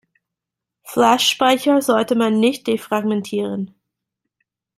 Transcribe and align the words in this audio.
Flashspeicher 0.83 1.79
sollte 1.83 2.15
man 2.15 2.39
nicht 2.39 2.65
defragmentieren. 2.65 3.75